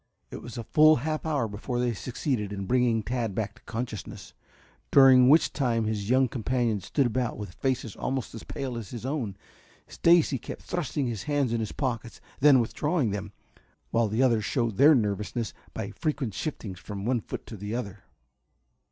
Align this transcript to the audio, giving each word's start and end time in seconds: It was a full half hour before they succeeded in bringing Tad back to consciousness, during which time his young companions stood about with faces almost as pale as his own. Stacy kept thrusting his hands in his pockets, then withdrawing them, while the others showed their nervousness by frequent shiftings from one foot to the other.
It 0.31 0.41
was 0.41 0.57
a 0.57 0.63
full 0.63 0.95
half 0.95 1.27
hour 1.27 1.47
before 1.47 1.79
they 1.79 1.93
succeeded 1.93 2.51
in 2.51 2.65
bringing 2.65 3.03
Tad 3.03 3.35
back 3.35 3.53
to 3.57 3.61
consciousness, 3.65 4.33
during 4.89 5.29
which 5.29 5.53
time 5.53 5.83
his 5.85 6.09
young 6.09 6.27
companions 6.27 6.85
stood 6.87 7.05
about 7.05 7.37
with 7.37 7.53
faces 7.53 7.95
almost 7.95 8.33
as 8.33 8.41
pale 8.41 8.79
as 8.79 8.89
his 8.89 9.05
own. 9.05 9.37
Stacy 9.87 10.39
kept 10.39 10.63
thrusting 10.63 11.05
his 11.05 11.21
hands 11.29 11.53
in 11.53 11.59
his 11.59 11.71
pockets, 11.71 12.19
then 12.39 12.59
withdrawing 12.59 13.11
them, 13.11 13.31
while 13.91 14.07
the 14.07 14.23
others 14.23 14.43
showed 14.43 14.77
their 14.77 14.95
nervousness 14.95 15.53
by 15.71 15.91
frequent 15.91 16.33
shiftings 16.33 16.79
from 16.79 17.05
one 17.05 17.21
foot 17.21 17.45
to 17.45 17.55
the 17.55 17.75
other. 17.75 18.03